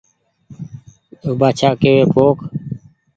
[1.21, 2.37] تو بآڇآڪيوي پوک